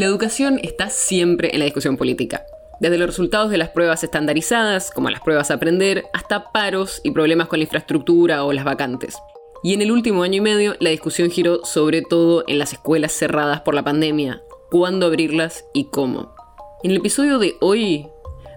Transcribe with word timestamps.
La 0.00 0.06
educación 0.06 0.58
está 0.62 0.88
siempre 0.88 1.50
en 1.52 1.58
la 1.58 1.66
discusión 1.66 1.98
política. 1.98 2.46
Desde 2.80 2.96
los 2.96 3.06
resultados 3.06 3.50
de 3.50 3.58
las 3.58 3.68
pruebas 3.68 4.02
estandarizadas, 4.02 4.90
como 4.90 5.10
las 5.10 5.20
pruebas 5.20 5.50
a 5.50 5.54
aprender, 5.56 6.06
hasta 6.14 6.52
paros 6.52 7.02
y 7.04 7.10
problemas 7.10 7.48
con 7.48 7.58
la 7.58 7.64
infraestructura 7.64 8.42
o 8.44 8.54
las 8.54 8.64
vacantes. 8.64 9.18
Y 9.62 9.74
en 9.74 9.82
el 9.82 9.92
último 9.92 10.22
año 10.22 10.36
y 10.36 10.40
medio, 10.40 10.74
la 10.80 10.88
discusión 10.88 11.30
giró 11.30 11.66
sobre 11.66 12.00
todo 12.00 12.44
en 12.46 12.58
las 12.58 12.72
escuelas 12.72 13.12
cerradas 13.12 13.60
por 13.60 13.74
la 13.74 13.84
pandemia, 13.84 14.40
cuándo 14.70 15.04
abrirlas 15.04 15.66
y 15.74 15.90
cómo. 15.90 16.34
En 16.82 16.92
el 16.92 16.96
episodio 16.96 17.38
de 17.38 17.56
hoy, 17.60 18.06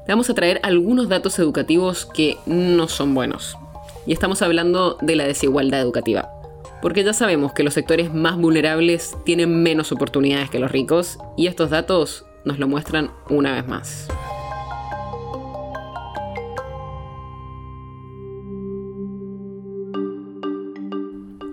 vamos 0.07 0.30
a 0.30 0.35
traer 0.35 0.61
algunos 0.63 1.09
datos 1.09 1.38
educativos 1.39 2.05
que 2.05 2.38
no 2.45 2.88
son 2.88 3.13
buenos. 3.13 3.57
Y 4.05 4.13
estamos 4.13 4.41
hablando 4.41 4.97
de 5.02 5.17
la 5.17 5.25
desigualdad 5.25 5.81
educativa. 5.81 6.42
Porque 6.84 7.05
ya 7.05 7.14
sabemos 7.14 7.54
que 7.54 7.64
los 7.64 7.73
sectores 7.73 8.14
más 8.14 8.38
vulnerables 8.38 9.16
tienen 9.23 9.64
menos 9.64 9.94
oportunidades 9.94 10.50
que 10.50 10.60
los 10.60 10.70
ricos, 10.70 11.18
y 11.38 11.48
estos 11.48 11.70
datos 11.70 12.25
nos 12.44 12.59
lo 12.59 12.67
muestran 12.67 13.09
una 13.30 13.53
vez 13.53 13.66
más. 13.66 14.09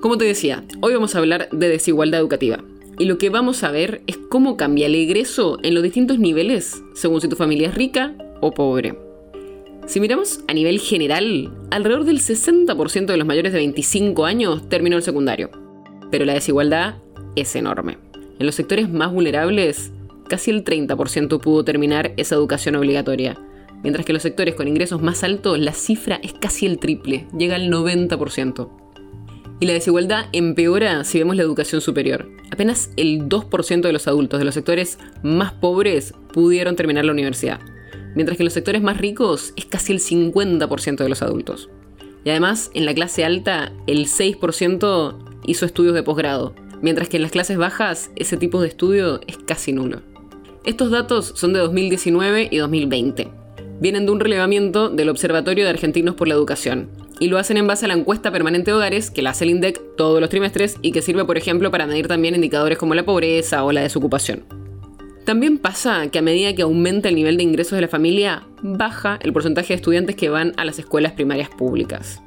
Como 0.01 0.19
te 0.19 0.25
decía, 0.25 0.65
hoy 0.81 0.95
vamos 0.95 1.15
a 1.15 1.21
hablar 1.21 1.49
de 1.53 1.69
desigualdad 1.69 2.19
educativa. 2.19 2.59
Y 2.99 3.05
lo 3.05 3.17
que 3.17 3.31
vamos 3.31 3.63
a 3.63 3.71
ver 3.71 4.03
es 4.09 4.17
cómo 4.17 4.57
cambia 4.57 4.87
el 4.87 4.97
egreso 4.97 5.59
en 5.63 5.75
los 5.75 5.85
distintos 5.85 6.19
niveles, 6.19 6.83
según 6.95 7.21
si 7.21 7.29
tu 7.29 7.37
familia 7.37 7.69
es 7.69 7.77
rica 7.77 8.17
o 8.41 8.51
pobre. 8.51 9.10
Si 9.91 9.99
miramos 9.99 10.39
a 10.47 10.55
nivel 10.55 10.79
general, 10.79 11.51
alrededor 11.73 12.05
del 12.05 12.21
60% 12.21 13.07
de 13.07 13.17
los 13.17 13.27
mayores 13.27 13.53
de 13.53 13.59
25 13.59 14.25
años 14.25 14.69
terminó 14.69 14.97
el 14.97 15.03
secundario. 15.03 15.51
Pero 16.13 16.25
la 16.25 16.35
desigualdad 16.35 16.99
es 17.35 17.57
enorme. 17.57 17.99
En 18.39 18.47
los 18.47 18.55
sectores 18.55 18.89
más 18.89 19.13
vulnerables, 19.13 19.91
casi 20.29 20.53
el 20.53 20.63
30% 20.63 21.41
pudo 21.41 21.65
terminar 21.65 22.13
esa 22.17 22.37
educación 22.37 22.77
obligatoria, 22.77 23.37
mientras 23.83 24.07
que 24.07 24.13
en 24.13 24.15
los 24.15 24.23
sectores 24.23 24.55
con 24.55 24.69
ingresos 24.69 25.03
más 25.03 25.25
altos 25.25 25.59
la 25.59 25.73
cifra 25.73 26.21
es 26.23 26.35
casi 26.35 26.67
el 26.67 26.79
triple, 26.79 27.27
llega 27.37 27.57
al 27.57 27.69
90%. 27.69 28.71
Y 29.59 29.67
la 29.67 29.73
desigualdad 29.73 30.27
empeora 30.31 31.03
si 31.03 31.19
vemos 31.19 31.35
la 31.35 31.43
educación 31.43 31.81
superior. 31.81 32.31
Apenas 32.53 32.93
el 32.97 33.29
2% 33.29 33.81
de 33.81 33.93
los 33.93 34.07
adultos 34.07 34.39
de 34.39 34.45
los 34.45 34.55
sectores 34.55 35.01
más 35.25 35.53
pobres 35.53 36.15
pudieron 36.33 36.77
terminar 36.77 37.05
la 37.05 37.13
universidad, 37.13 37.59
mientras 38.15 38.37
que 38.37 38.43
en 38.43 38.47
los 38.47 38.55
sectores 38.55 38.83
más 38.83 38.99
ricos 38.99 39.53
es 39.57 39.67
casi 39.67 39.93
el 39.93 40.01
50% 40.01 40.97
de 40.97 41.09
los 41.09 41.23
adultos. 41.23 41.69
Y 42.25 42.31
además, 42.31 42.71
en 42.75 42.87
la 42.87 42.95
clase 42.95 43.25
alta, 43.25 43.73
el 43.87 44.07
6% 44.07 45.19
hizo 45.47 45.67
estudios 45.67 45.95
de 45.95 46.03
posgrado, 46.03 46.55
mientras 46.83 47.09
que 47.09 47.17
en 47.17 47.23
las 47.23 47.33
clases 47.33 47.57
bajas 47.57 48.11
ese 48.17 48.37
tipo 48.37 48.61
de 48.61 48.69
estudio 48.69 49.21
es 49.27 49.39
casi 49.39 49.73
nulo. 49.73 50.03
Estos 50.65 50.91
datos 50.91 51.33
son 51.37 51.53
de 51.53 51.61
2019 51.61 52.49
y 52.51 52.57
2020. 52.59 53.29
Vienen 53.81 54.05
de 54.05 54.13
un 54.13 54.21
relevamiento 54.21 54.91
del 54.91 55.09
Observatorio 55.09 55.65
de 55.65 55.71
Argentinos 55.71 56.15
por 56.15 56.29
la 56.29 56.35
Educación, 56.35 56.91
y 57.21 57.29
lo 57.29 57.39
hacen 57.39 57.59
en 57.59 57.67
base 57.67 57.85
a 57.85 57.89
la 57.89 57.95
encuesta 57.95 58.33
permanente 58.33 58.71
de 58.71 58.77
hogares 58.77 59.11
que 59.11 59.23
la 59.23 59.31
hace 59.31 59.45
el 59.45 59.51
INDEC 59.51 59.97
todos 59.97 60.21
los 60.21 60.31
trimestres 60.31 60.77
y 60.83 60.91
que 60.91 61.03
sirve, 61.03 61.25
por 61.25 61.37
ejemplo, 61.37 61.71
para 61.71 61.87
medir 61.87 62.09
también 62.09 62.35
indicadores 62.35 62.79
como 62.79 62.95
la 62.95 63.05
pobreza 63.05 63.63
o 63.63 63.73
la 63.73 63.83
desocupación. 63.83 64.60
También 65.31 65.59
pasa 65.59 66.09
que 66.09 66.19
a 66.19 66.23
medida 66.23 66.57
que 66.57 66.63
aumenta 66.63 67.09
el 67.09 67.15
nivel 67.15 67.37
de 67.37 67.45
ingresos 67.45 67.77
de 67.77 67.83
la 67.83 67.87
familia, 67.87 68.49
baja 68.63 69.17
el 69.23 69.33
porcentaje 69.33 69.69
de 69.69 69.77
estudiantes 69.77 70.17
que 70.17 70.29
van 70.29 70.55
a 70.57 70.65
las 70.65 70.81
escuelas 70.81 71.13
primarias 71.13 71.49
públicas. 71.51 72.21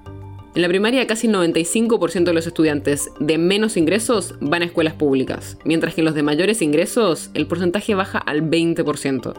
En 0.56 0.62
la 0.62 0.70
primaria 0.70 1.06
casi 1.06 1.28
el 1.28 1.34
95% 1.34 2.24
de 2.24 2.34
los 2.34 2.48
estudiantes 2.48 3.10
de 3.20 3.38
menos 3.38 3.76
ingresos 3.76 4.36
van 4.40 4.62
a 4.62 4.66
escuelas 4.68 4.94
públicas, 4.94 5.58
mientras 5.66 5.96
que 5.96 6.00
en 6.00 6.06
los 6.06 6.16
de 6.16 6.24
mayores 6.24 6.62
ingresos 6.62 7.30
el 7.34 7.46
porcentaje 7.46 7.94
baja 7.94 8.20
al 8.20 8.50
20%. 8.50 9.34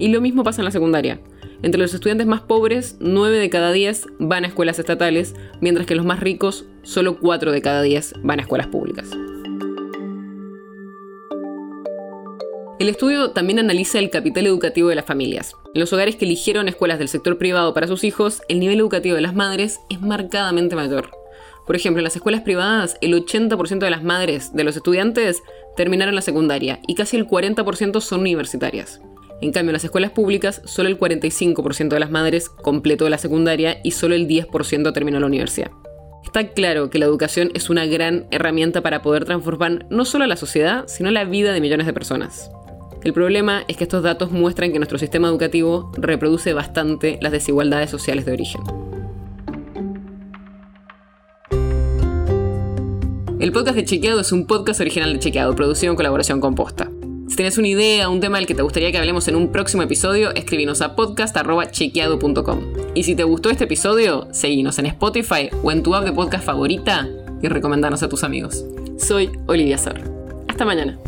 Y 0.00 0.08
lo 0.08 0.20
mismo 0.20 0.42
pasa 0.42 0.62
en 0.62 0.64
la 0.64 0.72
secundaria. 0.72 1.20
Entre 1.62 1.80
los 1.80 1.94
estudiantes 1.94 2.26
más 2.26 2.40
pobres, 2.40 2.96
9 2.98 3.38
de 3.38 3.48
cada 3.48 3.70
10 3.70 4.06
van 4.18 4.42
a 4.42 4.48
escuelas 4.48 4.80
estatales, 4.80 5.36
mientras 5.60 5.86
que 5.86 5.94
los 5.94 6.04
más 6.04 6.18
ricos, 6.18 6.64
solo 6.82 7.20
4 7.20 7.52
de 7.52 7.62
cada 7.62 7.80
10 7.80 8.14
van 8.24 8.40
a 8.40 8.42
escuelas 8.42 8.66
públicas. 8.66 9.08
El 12.78 12.88
estudio 12.88 13.32
también 13.32 13.58
analiza 13.58 13.98
el 13.98 14.08
capital 14.08 14.46
educativo 14.46 14.88
de 14.88 14.94
las 14.94 15.04
familias. 15.04 15.56
En 15.74 15.80
los 15.80 15.92
hogares 15.92 16.14
que 16.14 16.24
eligieron 16.24 16.68
escuelas 16.68 17.00
del 17.00 17.08
sector 17.08 17.36
privado 17.36 17.74
para 17.74 17.88
sus 17.88 18.04
hijos, 18.04 18.40
el 18.48 18.60
nivel 18.60 18.78
educativo 18.78 19.16
de 19.16 19.20
las 19.20 19.34
madres 19.34 19.80
es 19.90 20.00
marcadamente 20.00 20.76
mayor. 20.76 21.10
Por 21.66 21.74
ejemplo, 21.74 21.98
en 21.98 22.04
las 22.04 22.14
escuelas 22.14 22.42
privadas, 22.42 22.96
el 23.00 23.14
80% 23.14 23.80
de 23.80 23.90
las 23.90 24.04
madres 24.04 24.54
de 24.54 24.62
los 24.62 24.76
estudiantes 24.76 25.42
terminaron 25.76 26.14
la 26.14 26.22
secundaria 26.22 26.78
y 26.86 26.94
casi 26.94 27.16
el 27.16 27.26
40% 27.26 28.00
son 28.00 28.20
universitarias. 28.20 29.00
En 29.40 29.50
cambio, 29.50 29.70
en 29.70 29.74
las 29.74 29.84
escuelas 29.84 30.12
públicas, 30.12 30.62
solo 30.64 30.88
el 30.88 31.00
45% 31.00 31.88
de 31.88 32.00
las 32.00 32.12
madres 32.12 32.48
completó 32.48 33.08
la 33.08 33.18
secundaria 33.18 33.80
y 33.82 33.90
solo 33.90 34.14
el 34.14 34.28
10% 34.28 34.92
terminó 34.92 35.18
la 35.18 35.26
universidad. 35.26 35.72
Está 36.24 36.46
claro 36.48 36.90
que 36.90 37.00
la 37.00 37.06
educación 37.06 37.50
es 37.54 37.70
una 37.70 37.86
gran 37.86 38.26
herramienta 38.30 38.82
para 38.82 39.02
poder 39.02 39.24
transformar 39.24 39.86
no 39.90 40.04
solo 40.04 40.26
la 40.26 40.36
sociedad, 40.36 40.84
sino 40.86 41.10
la 41.10 41.24
vida 41.24 41.52
de 41.52 41.60
millones 41.60 41.86
de 41.86 41.92
personas. 41.92 42.52
El 43.08 43.14
problema 43.14 43.64
es 43.68 43.78
que 43.78 43.84
estos 43.84 44.02
datos 44.02 44.32
muestran 44.32 44.70
que 44.70 44.78
nuestro 44.78 44.98
sistema 44.98 45.28
educativo 45.28 45.90
reproduce 45.96 46.52
bastante 46.52 47.18
las 47.22 47.32
desigualdades 47.32 47.88
sociales 47.88 48.26
de 48.26 48.32
origen. 48.32 48.60
El 53.40 53.50
podcast 53.50 53.76
de 53.76 53.86
Chequeado 53.86 54.20
es 54.20 54.30
un 54.30 54.46
podcast 54.46 54.82
original 54.82 55.10
de 55.10 55.20
Chequeado, 55.20 55.56
producido 55.56 55.90
en 55.90 55.96
colaboración 55.96 56.38
con 56.38 56.54
Posta. 56.54 56.90
Si 57.28 57.36
tienes 57.36 57.56
una 57.56 57.68
idea, 57.68 58.10
un 58.10 58.20
tema 58.20 58.36
del 58.36 58.46
que 58.46 58.54
te 58.54 58.60
gustaría 58.60 58.92
que 58.92 58.98
hablemos 58.98 59.26
en 59.26 59.36
un 59.36 59.52
próximo 59.52 59.82
episodio, 59.82 60.34
escríbenos 60.34 60.82
a 60.82 60.94
podcast.chequeado.com. 60.94 62.60
Y 62.94 63.04
si 63.04 63.14
te 63.14 63.24
gustó 63.24 63.48
este 63.48 63.64
episodio, 63.64 64.28
seguinos 64.32 64.78
en 64.80 64.84
Spotify 64.84 65.48
o 65.62 65.72
en 65.72 65.82
tu 65.82 65.94
app 65.94 66.04
de 66.04 66.12
podcast 66.12 66.44
favorita 66.44 67.08
y 67.40 67.48
recomendanos 67.48 68.02
a 68.02 68.10
tus 68.10 68.22
amigos. 68.22 68.66
Soy 68.98 69.30
Olivia 69.46 69.78
Sor. 69.78 69.98
Hasta 70.46 70.66
mañana. 70.66 70.98